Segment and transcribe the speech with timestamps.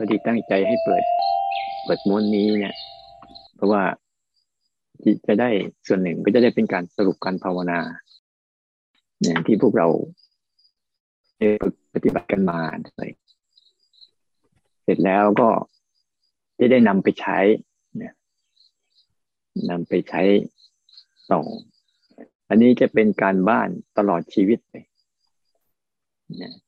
[0.00, 1.04] พอดีตั้งใจให้เปิด
[1.84, 2.74] เปิดม้วนนี้เนี่ย
[3.54, 3.82] เพราะว่า
[5.26, 5.50] จะได้
[5.86, 7.80] ส่วนหนึ่งก็จะได้เป็นการสรุปการภาวนา
[9.20, 9.88] เนี่ยที่พวกเรา
[11.94, 12.60] ปฏิบัติกันมา
[12.96, 13.10] เลย
[14.82, 15.48] เสร็จแล้วก็
[16.58, 17.38] จะได้นำไปใช้
[17.98, 18.14] เนี่ย
[19.70, 20.22] นำไปใช้
[21.32, 21.40] ต่อ
[22.48, 23.68] อันนี้จะเป็นการบ้าน
[23.98, 24.84] ตลอดชีวิตเลย
[26.42, 26.67] นะจ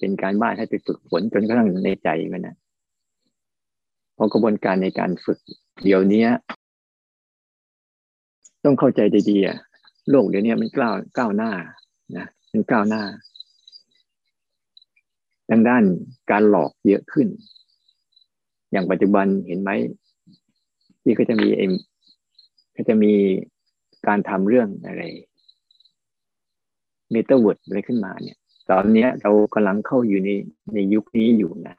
[0.00, 2.56] เป็นการบ้านให้ไปฝึกฝนจนกระทั่งในใจมันนะ
[4.14, 5.38] เพราะกระบวนการในการฝึก
[5.84, 6.26] เดี๋ยวนี้
[8.64, 11.52] ต้องเข้าใจดีๆโลกเดี๋ยวนี้มันก้าวก้าวหน้า
[12.16, 13.02] นะมันก้าวหน้า
[15.50, 15.84] ดังด้าน
[16.30, 17.28] การหลอกเยอะขึ้น
[18.72, 19.70] อย่างปัจจุบันเห็นไหม
[21.02, 21.72] ที่เขาจะมีเอ็ม
[22.72, 23.12] เขาจะมี
[24.06, 25.02] การทำเรื่องอะไร
[27.10, 28.38] เมตาเวิร์ดอะไรขึ้นมาเนี่ย
[28.70, 30.30] ตอนนี้เรากำลังเข้าอยู่ใน
[30.74, 31.76] ในยุคนี้อยู่นะ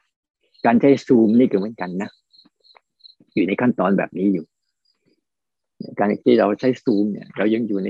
[0.66, 2.10] การใช้ซูมนี่ก็เหมือนกันนะ
[3.34, 4.44] อยู่ในขั้นตอนแบบนี้อยู่
[5.98, 7.88] การที่เราใช้ซูมเนี่ย เรายังอยู่ใน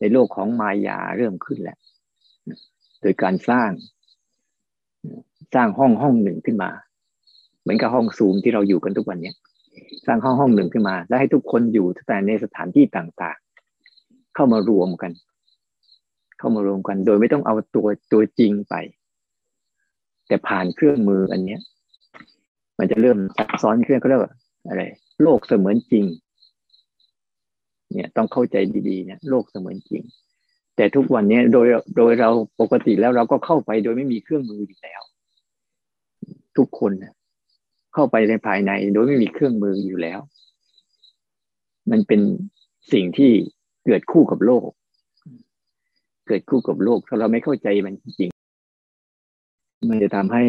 [0.00, 1.78] ในโลกของมายาเริ่มขึ้นแล้ว
[3.00, 3.70] โดยการสร้าง
[5.54, 6.70] สร้างห้องห้องหนึ่งขึ้นมา
[7.62, 9.34] เหมือนกับห้องซูมที่เราอยู่กันทุกวันเนี้ย
[10.06, 15.12] สร้างห้องห้องหนึ่งขึ้นมา แล้วให้ทุกคนอยู่แต่ในสถานที่ต่างๆ เข้ามารวมกัน
[16.44, 18.74] เข้ามารวมกัน โดยไม่ต้องเอาตัวตัวจริงไป
[20.26, 21.60] แต่ผ่านเครื่องมืออันเนี้ย
[22.78, 24.32] มันจะเริ่มซับซ้อนเครื่องก็เรียกว่า
[24.68, 24.82] อะไร
[25.22, 26.04] โลกเสมือนจริง
[27.92, 28.56] เนี่ยต้องเข้าใจ
[28.88, 30.02] ดีๆเนี่ยโลกเสมือนจริง
[30.76, 35.00] แต่ทุกวันนี้โดยโดยเราปกติแล้วเราก็เข้าไปโดยไม่มีเครื่องมืออยู่แล้ว
[36.56, 36.92] ทุกคน
[37.94, 40.20] เข้าไปในภายในโดยไม่มีเครื่องมืออยู่แล้ว
[41.90, 42.20] มันเป็น
[42.92, 43.32] สิ่งที่
[43.84, 44.68] เกิดคู่กับโลก
[46.26, 48.30] เกิดคู่กับโลก ถ้าเราไม่เข้าใจมันจริง
[49.88, 50.44] มันจะทำให้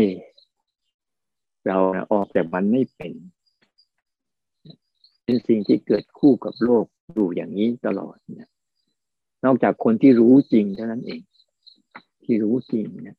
[1.68, 1.78] เรา
[2.14, 3.14] ออกจากมันไม่เป็น
[5.24, 8.50] เป็นสิ่งที่เกิดคู่กับโลกอยู่อย่างนี้ตลอดนะ
[9.46, 11.22] นอกจากคนที่รู้จริงเท่านั้นเอง
[12.24, 13.18] ที่รู้จริงนะ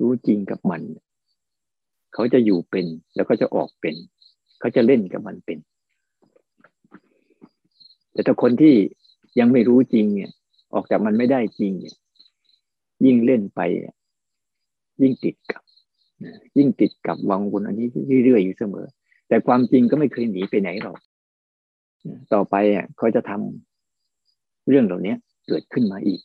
[0.00, 0.82] รู้จริงกับมัน
[2.14, 3.94] เขาจะอยู่เป็น แล้วก็จะออกเป็น
[4.60, 5.58] เขาจะเล่นกับมันเป็น
[8.12, 8.74] แต่ถ้าคนที่
[9.38, 10.32] ยังไม่รู้จริงเนี่ย
[10.76, 11.72] ออกจากมันไม่ได้จริง
[13.04, 13.60] ยิ่งเล่นไป
[15.02, 15.62] ยิ่งติดกับ
[16.56, 17.88] ยิ่งติดกับวังวนอันนี้
[18.24, 18.86] เรื่อยๆอยู่เสมอ
[19.28, 20.98] แต่ความจริงก็ไม่เคยหนีไปไหนหรอก
[22.32, 25.14] ต่อไปอะเขาจะทำเรื่องเหล่านี้
[25.48, 26.20] เกิดขึ้นมาอีก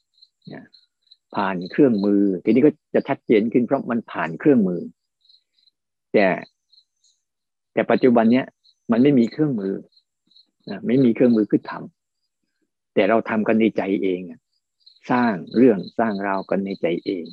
[1.35, 4.81] ผ่านเครื่องมือ ทีนี้ก็จะชัดเจนขึ้นเพราะมันผ่านเครื่องมือ
[6.13, 6.27] แต่
[7.73, 8.45] แต่ปัจจุบันเนี้ย
[8.91, 9.73] มันไม่มีเครื่องมือ
[10.87, 14.19] ไม่มีเครื่องมือขึ้นทำแต่เราทำกันในใจเอง
[15.09, 17.25] สร้างเรื่องสร้างราวกันในใจเอง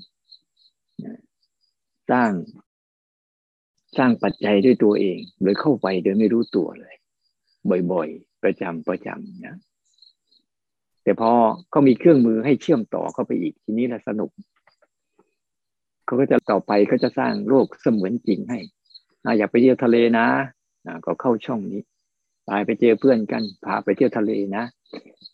[2.10, 2.30] สร้าง
[3.98, 6.94] สร้างปัจจัยด้วยตัวเอง โดยเข้าไปโดยไม่รู้ตัวเลย
[7.92, 9.56] บ่อยๆ ประจำประจำนะ
[11.02, 11.32] แต่พอ
[11.70, 14.30] เขามีเครื่องมือให้เชื่อมต่อเข้าไปอีกทีนี้ละสนุก
[16.04, 18.60] เขาก็จะต่อไปก็จะสร้างโลกเสมือนจริงให้
[19.38, 20.26] อยากไปเที่ยวทะเลนะ
[21.06, 21.82] ก็เข้าช่องนี้
[22.44, 24.64] ไปไปเจอเพื่อนกันพาไปเที่ยวทะเลนะ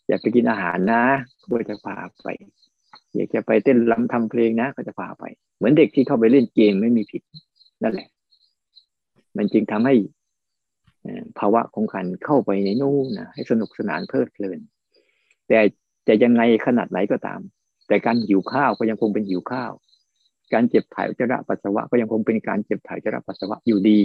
[0.07, 1.03] อยากไปกินอาหารนะ
[1.51, 2.27] ก็จะพาไป
[3.15, 5.23] อยากจะไปเต้นรำทำเพลงนะก็จะพาไป
[5.57, 7.21] เหมือนเด็กที่เข้าไปเล่นเกมไม่มีผิด
[7.83, 8.07] นั่นแหละ
[9.37, 9.95] มันจึงทำให้
[11.39, 14.59] ภาวะของขันเข้าไปในนู่นนะให้สนุกสนานเพลิดเพลิน
[15.47, 15.59] แต่
[16.07, 17.39] จะยังไงขนาดไหนก็ตาม
[17.87, 19.71] แต่การหิวข้าวก็ยังคงเป็นหิวข้าว
[20.53, 24.01] การเจ็บถ่ายอุจจาระปัสสาวะก็ยังคงเป็นการเจ็บถ่ายอุจจาระปัสสาวะอยู่ดี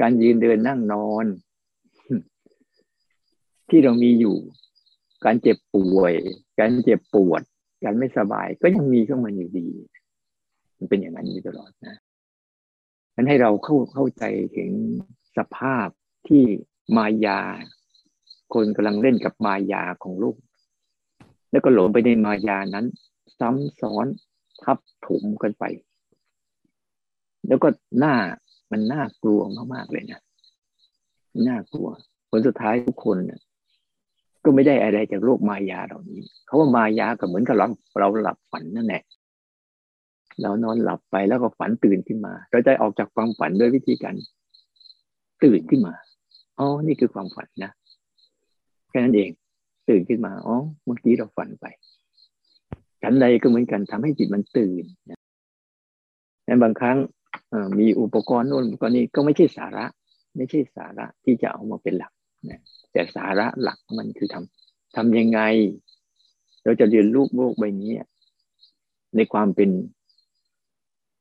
[0.00, 1.26] การยืนเดินนั่งนอน
[3.68, 4.36] ที่เรามีอยู่
[5.24, 6.14] การเจ็บป่วย
[6.58, 7.42] การเจ็บปวด
[7.84, 9.66] การไม่สบายก็ยังมีเข้ามาอยู่ดี
[10.78, 11.96] มันเป็นอย่างนั้นอยู่ตลอดนะ
[13.14, 14.24] นั้นให้เราเข้าเข้าใจ
[14.56, 14.70] ถึง
[15.36, 15.88] สภาพ
[16.28, 16.42] ที่
[16.96, 17.40] มายา
[18.54, 20.36] คนกำลังเล่นกับมายาของลูก
[21.50, 22.86] แล้วก็หลงไปในมายานั้น
[23.38, 24.06] ซ้ำซ้อน
[24.62, 25.64] ทับถมกันไป
[27.48, 28.14] แล้วก็หน้า
[28.70, 29.40] มันน่ากลัว
[29.74, 30.20] มากๆเลยนะ
[31.48, 31.88] น่ากลัว
[32.30, 33.16] ผลสุดท้ายทุกคน
[34.46, 37.66] ก็ไม่ได้อะไรจากโลกมายาเหล่านี้เขาว่ามายาก็เหมือนกับเรา
[37.98, 39.02] เราหลับฝันนั่นแหละ
[40.42, 44.14] เรานอนหลับไปแล้วก็ฝันตื่นขึ้นมา เราจะออกจากความฝันด้วยวิธีการ
[45.44, 45.94] ตื่นขึ้นมา
[46.58, 47.70] อ๋อนี่คือความฝันนะ
[48.90, 49.30] แค่นั้นเอง
[49.88, 51.66] ตื่นขึ้นมาอ๋อเมื่อกี้เราฝันไป
[53.02, 54.84] ฉันใดก็เหมือนกันทำให้จิตมันตื่น
[56.44, 56.96] ในบางครั้ง
[57.78, 59.84] มีอุปกรณ์โน่นอุปกรณ์นี้ก็ไม่ใช่สาระ
[60.36, 62.12] ไม่ใช่สาระที่จะเอามาเป็นหลัก
[62.48, 62.60] นะ
[62.92, 65.40] แต่สาระหลักมันคือทำทำยังไง
[66.64, 67.92] เราจะเรียนรูปโลกใบนี้
[69.16, 69.70] ในความเป็น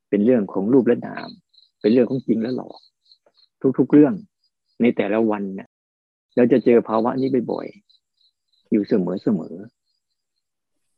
[0.10, 1.30] เป็นเรื่องของรูปและนาม
[1.82, 2.80] เป็นเรื่องของจริงและหลอก
[3.78, 4.14] ทุกๆเรื่อง
[4.82, 5.70] ในแต่ละวันเนี่ย
[6.36, 9.56] เราจะเจอภาวะนี้บ่อยๆอยู่เสมอเสมอ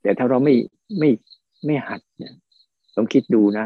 [0.01, 0.55] แต่ถ้าเราไม่
[0.99, 1.09] ไม่
[1.65, 2.33] ไม่หัดเนี่ย
[2.95, 3.65] ต้องคิดดูนะ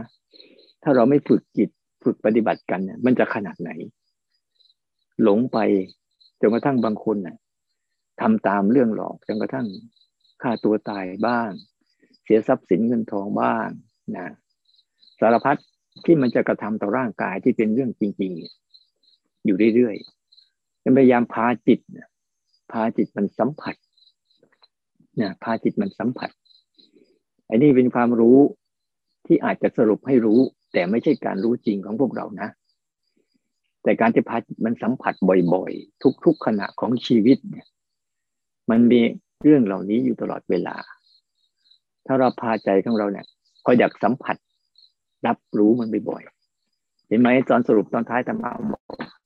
[0.84, 1.70] ถ้าเราไม่ฝึกจิต
[2.04, 3.72] ฝึกปฏิบัติกันเนี่ยมันจะขนาดไหน
[5.24, 5.58] หลงไป
[6.42, 7.38] จนกระทั่งบางคนน่ะ
[8.22, 9.68] ทำตามเรื่องหลอกจนกระทั่ง
[10.42, 11.50] ฆ่าตัวตายบ้าง
[12.24, 13.70] เสียทรัพย์สินเงินทองบ้าง
[14.16, 14.28] นะ
[15.20, 15.60] สารพัด
[16.06, 18.32] ที่มันจะกระทำต่อร่างกายที่เป็นเรื่องจริง
[18.88, 21.80] ๆ อยู่เรื่อยๆพยายามพาจิต
[22.72, 23.76] พาจิตมันสัมผัส
[25.22, 26.30] นะพาจิตมันสัมผัส
[27.50, 28.38] อันนี้เป็นความรู้
[29.26, 30.40] ที่อาจจะสรุปให้รู้
[30.74, 32.50] แต่ไม่ใช่การรู้จริงของพวกเรานะ
[33.84, 35.14] แต่การจะพาจิตมันสัมผัส
[35.54, 37.68] บ่อยๆ ทุกๆขณะของชีวิตเนี่ย
[38.70, 39.02] มันมี
[39.44, 40.76] เรื่องเหล่านี้อยู่ตลอดเวลา
[42.06, 43.26] ถ้าเราพาใจของเราเนี่ย
[43.66, 44.36] คอยอยากสัมผัส
[45.28, 48.52] รับรู้มันบ่อยๆเห็นไหมตอนสรุปตอนท้ายธรรมะ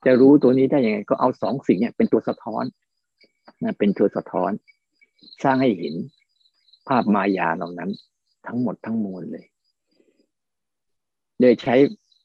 [0.06, 2.63] จะรู้ตัวนี้ได้ยังไง ก็เอาสองสิ่งเนี่ยเป็นตัวสะท้อน
[3.63, 4.51] นะเป็นตัวสะท้อน
[5.44, 5.94] สร้างให้เห็น
[6.88, 7.90] ภาพมายาเหล่านั้น
[8.48, 9.46] ทั้งหมดทั้งมวลเลย
[11.40, 11.75] โดยใช้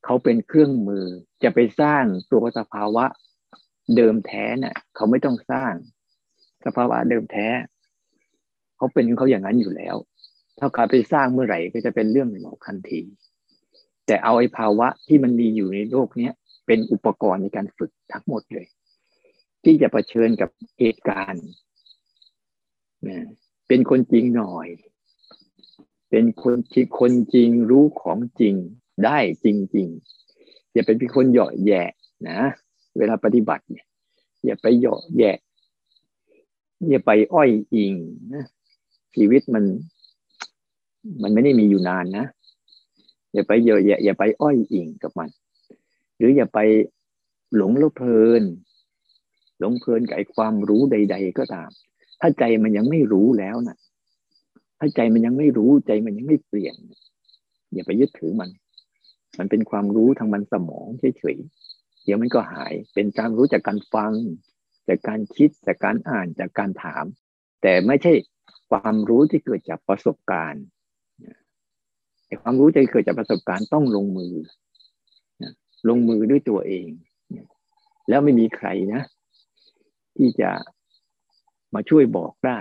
[0.05, 1.07] เขาเป็นเครื่องมือ
[1.43, 3.05] จะไปสร้างตัวสภาวะ
[3.97, 5.73] เดิมแท้น่ะ เขาไม่ต้องสร้าง
[6.65, 7.49] สภาวะเดิมแท้
[8.77, 9.97] เขาเป็นเขาอย่างนั้นอยู่แล้ว
[10.59, 13.01] ถ้าเขาไปสร้างเมื่อไหร่ก็จะเป็นเรื่องหนึ่งทันที
[14.07, 16.33] แต่เอาไอ้ภาวะที่มันมีอยู่ในโลกเนี้ย
[16.67, 18.67] เป็นอุปกรณ์ในการฝึกทั้งหมดเลย
[19.65, 21.47] ที่จะะเผชิญกับเหตุการณ์
[23.69, 24.69] เป็นคนจริงหน่อย
[26.11, 28.55] เป็นคนที่คนจริงรู้ของจริง
[29.05, 29.89] ได้จริง
[30.31, 31.83] ๆ อย่าเป็นคนเหยาะแย่
[32.29, 32.39] นะ
[32.99, 33.87] เวลาปฏิบัติเนี่ย
[34.45, 35.33] อย่าไปเหยาะแย่
[36.89, 37.95] อย่าไปอ้อยอิง
[38.35, 38.45] นะ
[39.15, 39.65] ชีวิตมัน
[41.23, 42.27] มันไม่ได้มีอยู่นานนะ
[43.33, 45.29] อย่าไปเหยาะแย่อย่าไปอ้อยอิงกับมัน
[46.17, 46.59] หรืออย่าไป
[47.57, 48.43] หลงแล้วเพลิน
[49.59, 51.71] หลงเพลินกับไอ้ความรู้ใด ๆ ก็ตาม
[52.21, 53.77] ถ้าใจมันยังไม่รู้แล้วน่ะ
[54.79, 56.75] ถ้าใจมันยังไม่รู้ใจมันยังไม่เปลี่ยน
[57.73, 58.49] อย่าไปยึดถือมัน
[59.41, 60.87] มันเป็นความรู้ทางมันสมอง
[61.19, 64.13] เฉยๆเดี๋ยวมันก็หาย เป็นการรู้จากการฟัง
[64.89, 67.05] จากการคิดจากการอ่านจากการถาม
[67.63, 68.13] แต่ไม่ใช่
[68.71, 70.65] ความรู้ที่เกิดจากประสบการณ์
[72.27, 74.35] แต่ความรู้จะเกิดจากประสบการณ์ต้องลงมือ
[75.89, 76.89] ลงมือด้วยตัวเอง
[78.09, 79.03] แล้วไม่มีใครนะ
[80.17, 80.51] ที่จะ
[81.75, 82.59] มาช่วยบอกได้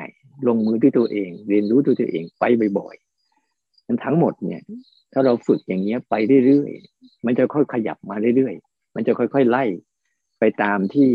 [0.48, 2.44] ลงมือด้วยตัวเอง เรียนรู้ด้วยตัวเองไป
[2.80, 3.09] บ่อยๆ
[3.90, 4.62] นั้นทั้งหมดเนี่ย
[5.14, 6.16] ถ้าเราฝึกอย่างเงี้ยไป
[6.46, 9.64] เรื่อยๆ มันจะค่อยขยับมาเรื่อยๆ มันจะค่อยๆไล่
[10.40, 11.12] ไปตามที่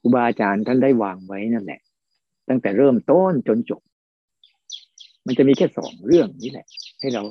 [0.00, 1.80] ครูบาอาจารย์ท่านได้วางไว้นั่นแหละ
[2.48, 3.82] ตั้งแต่เริ่มต้นจนจบ
[5.26, 6.66] มันจะมีแค่สองเรื่องนี้แหละ
[7.00, 7.22] ให้เรา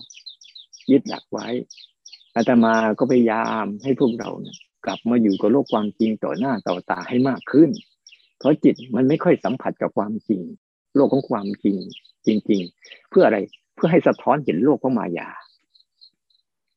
[0.92, 1.48] ยึดหลักไว้
[2.36, 7.70] อาตมาก็พยายามให้พวกเรานี่ยกลับมาอยู่กับโลกความจริงต่อหน้าต่อตาให้มากขึ้น
[8.38, 10.42] เพราะจิตมันไม่ค่อยสัมผัสกับความจริง
[10.96, 11.78] โลกของความจริง
[12.26, 13.38] จริง ๆ เพื่ออะไร
[13.76, 15.30] เพื่อให้สะท้อนเห็นโลกของมายา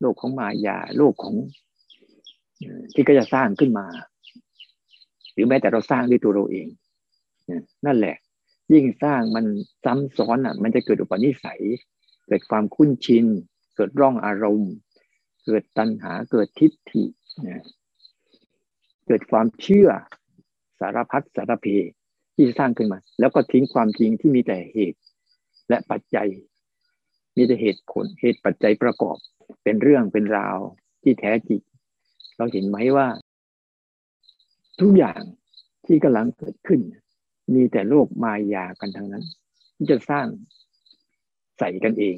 [0.01, 1.35] โลกของมายา โลกของ
[2.95, 3.87] ที่ก็จะสร้างขึ้นมา
[5.33, 6.67] หรือแม้แต่เราสร้างด้วยตัวเราเอง
[7.87, 8.17] นั่นแหละ
[8.73, 9.47] ยิ่งสร้างมัน
[9.85, 11.63] ซ้ำซ้อนอะ มันจะเกิดอุปนิสัย
[12.27, 13.27] เกิดความคุ้นชิน
[13.77, 14.73] เกิดร่องอารมณ์
[15.45, 17.05] เกิดตัณหาเกิดทิฏฐิ
[19.07, 19.89] เกิดความเชื่อ
[20.81, 21.67] สารพัดสารเพ
[22.35, 25.01] ที่สร้างขึ้นมา แล้วก็ทิ้งความจริงที่มีแต่เหตุ
[25.69, 26.29] และปัจจัย
[27.37, 29.17] มีแต่เหตุผลเหตุปัจจัยประกอบ
[29.63, 30.59] เป็นเรื่องเป็นราว
[31.03, 31.61] ที่แท้จริง
[32.37, 33.09] เราเห็นไหมว่า
[34.81, 35.21] ทุกอย่าง
[35.87, 36.81] ที่กำลังเกิดขึ้น
[37.55, 39.25] มีแต่โลกมายากันทั้งนั้น
[39.77, 40.27] ที่จะสร้าง
[41.59, 42.17] ใส่กันเอง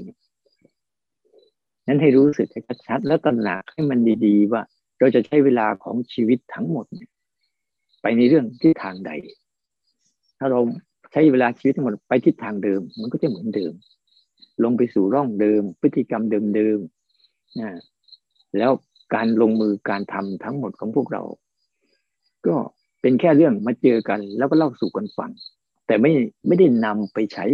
[1.87, 2.49] นั้นให้รู้สึก
[2.87, 4.63] ชัดๆแล้วตระหนักให้มันดีๆ ว่า
[4.99, 6.87] เราจะใช้เวลาของชีวิตทั้งหมด
[8.03, 9.11] ไปในเรื่องที่ทางใด
[10.39, 10.61] ถ้าเรา
[11.13, 13.73] ใช้เวลาชีวิตทั้งหมดไปทิศทางเดิม มันก็จะเหมือนเดิม
[14.65, 16.23] ลงไปสู่ร่องเดิม พฤติกรรม
[16.55, 17.71] เดิมๆนะ
[18.59, 18.71] แล้ว
[19.15, 21.23] การลงมือการทำทั้งหมดของพวกเรา
[22.47, 22.57] ก็
[23.01, 25.31] เป็นแค่เรื่องมาเจอกัน แล้วก็เล่าสู่กันฟัง
[25.87, 26.13] แต่ไม่
[26.47, 27.45] ไม่ได้นำไปใช้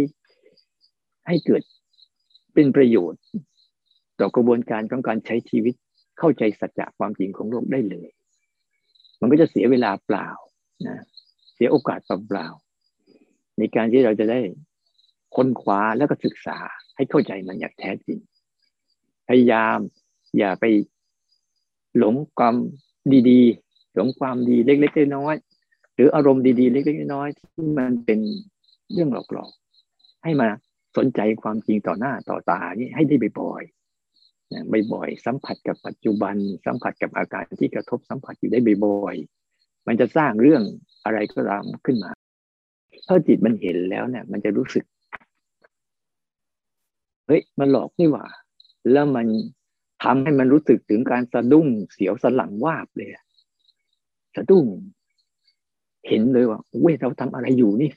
[1.27, 1.61] ให้เกิด
[2.53, 3.21] เป็นประโยชน์
[4.19, 5.73] ต่อกระบวนการของการใช้ชีวิต
[6.19, 8.09] เข้าใจสัจจะความจริงของโลกได้เลย
[9.21, 10.29] มันก็จะเสียเวลาเปล่า
[10.87, 10.97] นะ
[11.55, 12.47] เสียโอกาสเปล่า
[13.57, 14.39] ในการที่เราจะได้
[15.35, 16.57] ค้นคว้าแล้วก็ศึกษา
[16.95, 18.19] ให้เข้าใจมันอย่างแท้จริง
[19.27, 19.77] พยายาม
[20.37, 20.65] อย่าไป
[21.97, 22.55] หลงความ
[23.29, 28.19] ดีๆ หลงความดีเล็กๆน้อยๆหรืออารมณ์ดีๆ เล็กๆน้อยๆที่มันเป็น
[28.91, 30.49] เรื่องหลอกๆให้มา
[30.97, 40.63] สนใจความจริงต่อหน้าต่อตานี่ให้ได้บ่อยๆบ่อยๆสัมผัสกับปัจจุบัน สัมผัสกับอาการที่กระทบสัมผัสอยู่ได้บ่อยๆมันจะสร้างเรื่อง
[41.05, 42.11] อะไรก็ตามขึ้นมา
[43.07, 44.85] ถ้าจิตมันเห็นแล้วเนี่ย มันจะรู้สึก
[47.27, 48.25] เฮ้ย มันหลอกนี่หว่า
[48.91, 49.27] แล้วมัน
[50.03, 53.09] ทำให้มันรู้สึกถึงการสะดุ้งเสียวสลังวาบเลย
[54.35, 54.65] สะดุ้ง
[56.07, 57.91] เห็นเลยว่าเว้ยเราทำอะไรอยู่นี่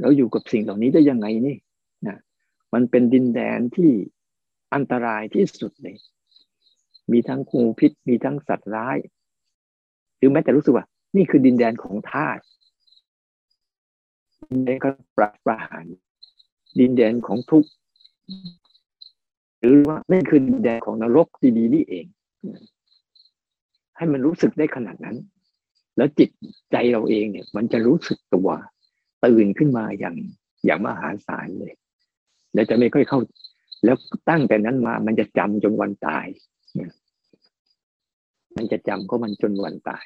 [0.00, 1.56] เราอยู่กับสิ่งเหล่านี้ได้ยังไงนี่
[2.06, 2.18] นะ
[2.72, 3.90] มันเป็นดินแดนที่
[4.74, 5.96] อันตรายที่สุดเลย
[7.12, 8.96] มีทั้งงูพิษ มีทั้งสัตว์ร้าย
[10.16, 12.42] หรือแม้แต่รู้สึกว่า นี่คือดินแดนของธาตุ
[14.50, 15.86] ดินแดนของประประหาร
[16.78, 17.70] ดินแดนของทุกข์
[19.60, 22.06] หรือว่านั่นคือดินแดนของนรกดีๆนี่เอง
[23.96, 25.16] ให้มันรู้สึกได้ขนาดนั้น
[25.96, 26.30] แล้วจิต
[26.72, 28.48] ใจเราเองเนี่ย มันจะรู้สึกตัว
[29.24, 30.16] ตื่นขึ้นมาอย่าง
[30.66, 31.72] อย่างมหาศาลเลย
[32.54, 33.18] แล้วจะไม่ค่อยเข้า
[33.84, 33.96] แล้ว
[34.28, 36.26] ตั้งแต่นั้นมา มันจะจำจนวันตาย
[38.56, 40.04] มันจะจำก็มันจนวันตาย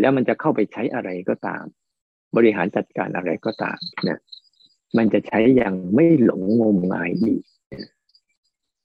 [0.00, 1.64] แล้วมันจะเข้าไปใช้อะไรก็ตาม
[2.36, 4.18] บริหารจัดการอะไรก็ตามนะ
[4.96, 7.42] มันจะใช้อย่างไม่หลงงมงายอีก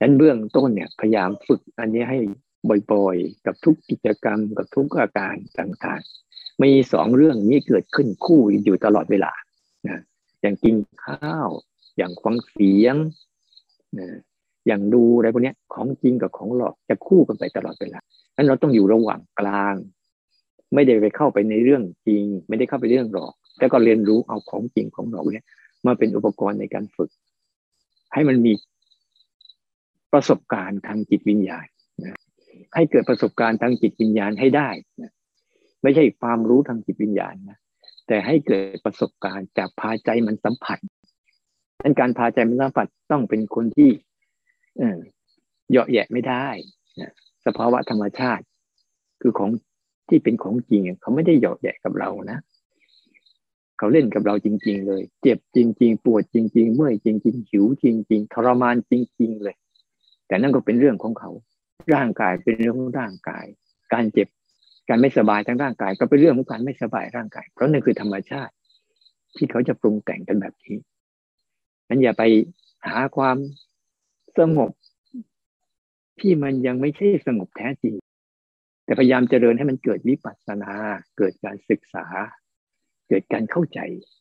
[0.02, 2.20] นั้นเบื้องต้นเนี่ยพยายามฝึกอันนี้ให้
[2.92, 9.34] บ่อยๆ กับทุกกิจกรรมกับทุกอาการต่างๆ มีสองเรื่องนี้เกิดขึ้นคู่อยู่ตลอดเวลา
[9.88, 10.00] นะ
[10.42, 10.75] อย่างกิน
[11.06, 11.50] ข้าว
[11.98, 12.96] อย่างฟังเสียง
[14.00, 14.08] นะ
[14.68, 18.04] อย่างดูอะไรพวกนี้ของจริงกับของหลอกจะคู่กันไปตลอดเวลาง
[18.36, 19.75] นั้นเราต้องอยู่ระหว่างกลาง
[20.75, 25.46] ไม่ได้ไปเข้าไปในเรื่องจริง ไม่ได้เข้าไปเรื่องหลอก แต่ก็เรียนรู้เอาของจริงของหลอกเนี่ย
[25.86, 27.10] มาเป็นอุปกรณ์ในการฝึก
[28.13, 28.53] ให้มันมี
[30.13, 31.65] ประสบการณ์ทางจิตวิญญาณ
[32.03, 32.17] นะ
[32.75, 34.70] ให้เกิดประสบการณ์ทางจิตวิญญาณให้ได้
[35.01, 35.12] นะ
[35.84, 37.58] ไม่ใช่ความรู้ทางจิตวิญญาณนะ
[38.08, 40.79] แต่ให้เกิดประสบการณ์จากพาใจมันสัมผัส
[41.84, 43.89] นั้นการพาใจมันสัมผัสต้องเป็นคนที่
[44.77, 45.00] เออ
[45.70, 46.48] เหยาะแยะไม่ได้
[47.01, 47.12] นะ
[47.46, 48.44] สภาวะธรรมชาติ
[49.22, 49.50] คือของ
[50.09, 52.39] ที่เป็นของจริงเขาไม่ได้หยาะแยะกับเรานะ
[53.77, 59.55] เขาเล่นกับเราจริง ๆ เลย เจ็บจริง ๆ ปวดจริง ๆ เมื่อยจริง ๆ หิวจริง ๆ ทรมานจริง ๆ เลย
[60.27, 61.29] แต่นั่นก็เป็นเรื่องของเขา
[61.93, 63.45] ร่างกายเป็นเรื่องของร่างกาย
[63.93, 64.27] การเจ็บ
[64.89, 68.53] การไม่สบายทางร่างกาย ก็เป็นเรื่องของการไม่สบายร่างกาย เพราะนั่นคือธรรมชาติ
[69.35, 70.77] ที่เขาจะปรุงแต่งกันแบบนี้
[71.88, 72.24] นั้นอย่าไป
[72.88, 73.38] หาความ
[74.39, 74.71] สงบ
[76.19, 77.95] ที่มันยังไม่ใช่สงบแท้จริง
[78.86, 80.72] แต่พยายามเจริญให้มันเกิดวิปัสสนา
[81.18, 82.06] เกิดการศึกษา
[83.10, 83.80] เกิดการเข้าใจ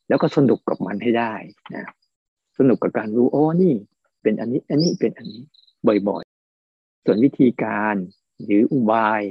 [0.09, 1.35] แล้วก็สนุกกับมันให้ได้
[1.75, 1.85] นะ
[2.59, 3.75] สนุกกับการรู้โอ๋อนี่
[4.23, 5.43] เป็นอันนี้อันนี้เป็นอันนี้
[6.09, 7.95] บ่อยๆ ส่วนวิธีการ
[8.45, 9.23] หรืออุบาย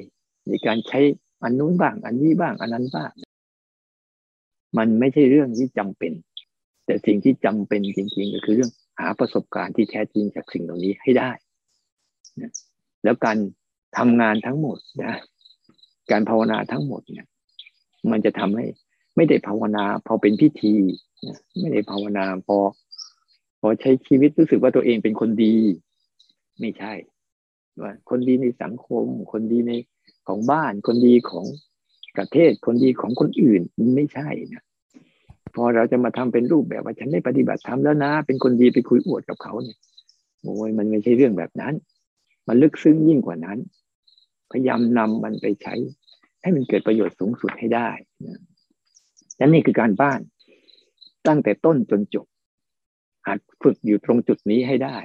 [0.48, 1.00] ในการใช้
[1.44, 3.12] อันนู้นบ้าง อันนี้บ้างอันนั้นบ้าง
[4.78, 6.14] มันไม่ใช่เรื่องที่จำเป็น
[6.86, 11.32] แต่สิ่งที่จำเป็นจริงๆ ก็คือเรื่องหาประสบการณ์ที่แท้จริงจากสิ่งเหล่านี้ให้ได้
[12.42, 12.52] นะ
[13.04, 13.38] แล้วการ
[13.98, 15.14] ทำงานทั้งหมดนะ
[16.12, 17.28] การภาวนาทั้งหมดเนี่ย
[18.12, 18.66] มันจะทำให้
[19.16, 20.74] ไม่ได้ภาวนาพอเป็นพิธี
[21.60, 22.58] ไม่ได้ภาวนาพอ
[23.62, 25.56] พอใช้ชีวิตรู้สึกว่าตัวเองเป็นคนดี
[26.60, 26.94] ไม่ใช่
[27.82, 29.72] ว่าคนดีในสังคม คนดีใน
[30.28, 31.46] ของบ้าน คนดีของ
[32.18, 33.62] ประเทศ คนดีของคนอื่น
[33.96, 34.64] ไม่ใช่นะ
[35.56, 39.78] พอเราจะมาทำเป็นรูปแบบว่าฉันได้ปฏิบัติธรรมแล้วนะ เป็นคนดีไปคุยอวดกับเขาเนี่ย
[40.42, 41.74] โอ้ยมันไม่ใช่เรื่องแบบนั้น
[42.48, 43.58] มันลึกซึ้งยิ่งกว่านั้น
[44.54, 45.76] พยายามนำมันไปใช้
[46.42, 47.90] ให้มันเกิดประโยชน์สูงสุดให้ได้
[48.26, 48.42] นะ
[49.40, 50.20] นั่นนี่คือการบ้าน
[51.28, 52.28] ตั้งแต่ต้นจนจบ
[53.28, 54.98] หัดฝึกอยู่ตรงจุดนี้ให้ได้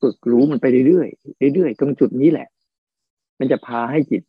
[0.00, 2.48] ฝึกรู้มันไปเรื่อยๆเรื่อยๆตรงจุดนี้แหละ
[3.38, 4.22] มันจะพาให้จิต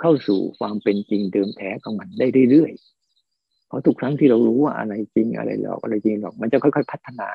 [0.00, 7.28] เข้าสู่ความเป็นจริงเดิมแท้ของมันได้เรื่อยๆเพราะทุกครั้งที่เรารู้ว่าอะไรจริงอะไรหลอกอะไรจริงหลอก มันจะค่อยๆพัฒนา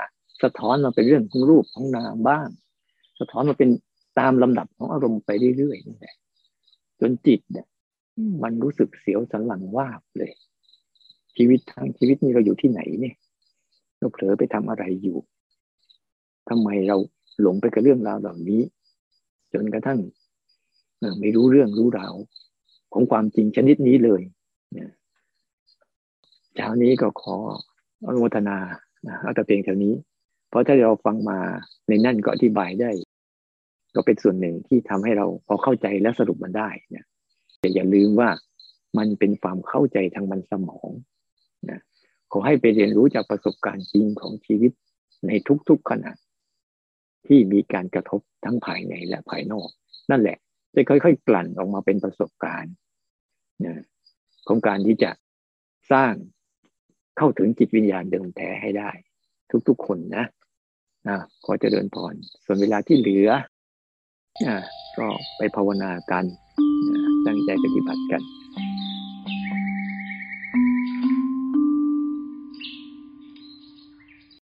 [0.44, 2.48] สะท้อนมาเป็นเรื่องของรูปของนามบ้าง
[3.20, 3.70] สะท้อนมาเป็น
[4.20, 6.16] ตามลำดับของอารมณ์ไปเรื่อยๆนี่แหละ
[7.00, 7.68] จนจิตเนี่ย
[8.44, 10.32] มันรู้สึกเสียวสันหลังว่าบเลย
[11.36, 13.16] ชีวิตทั้งชีวิตนี้เราอยู่ที่ไหนเนี่ย
[14.00, 15.18] เราเผลอไปทำอะไรอยู่
[16.50, 16.98] ทำไมเรา
[17.42, 18.62] หลงไปกับเรื่องราวเหล่านี้
[19.54, 20.00] จนกระทั่ง
[21.20, 22.16] ไม่รู้เรื่องรู้ราว
[22.94, 24.22] ของความจริงชนิดนี้เลย
[24.74, 24.92] เนี่ย
[26.56, 27.36] เช้านี้ก็ขอ
[28.06, 28.58] อนุโมทนา
[29.22, 29.94] เอาแต่เพียงเท่านี้
[30.50, 31.40] เพราะถ้าเราฟังมา
[31.88, 32.92] ในนั่นก็อธิบายได้
[33.96, 37.06] ก็เป็นส่วนหนึ่งที่ทำให้เราพอเข้าใจและสรุปมันได้เนี่ย
[37.60, 38.30] แต่อย่าลืมว่า
[38.98, 40.90] มันเป็นความเข้าใจทางมันสมอง
[41.70, 41.80] นะ
[42.32, 44.72] ขอให้ไปเรียนรู้จากประสบการณ์จริงของชีวิต
[45.28, 45.32] ใน
[45.70, 46.12] ทุกๆขณะ
[47.28, 49.70] ที่มีการกระทบทั้งภายในและภายนอก
[50.12, 50.38] นั่นแหละ
[50.76, 52.74] จะค่อยๆ กลั่นออกมาเป็นประสบการณ์
[53.66, 53.84] นะ
[54.48, 55.12] ของการที่จะ
[55.92, 56.14] สร้าง
[57.18, 58.92] เข้าถึงจิตวิญญาณเดิมแท้ให้ได้
[59.68, 60.26] ทุกๆคนนะ
[61.08, 62.14] นะขอเจริญพร
[62.46, 63.30] ส่วนเวลาที่เหลือ
[64.98, 65.08] ก็
[65.38, 66.26] ไปภาวนากัน
[67.26, 68.22] ตั้งใจปฏิบัติกัน